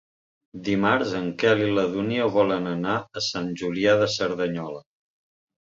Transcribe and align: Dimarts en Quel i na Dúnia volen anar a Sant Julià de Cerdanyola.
Dimarts 0.69 1.13
en 1.19 1.27
Quel 1.43 1.61
i 1.67 1.69
na 1.75 1.85
Dúnia 1.93 2.31
volen 2.39 2.73
anar 2.73 2.99
a 3.21 3.25
Sant 3.29 3.53
Julià 3.63 3.97
de 4.05 4.13
Cerdanyola. 4.19 4.87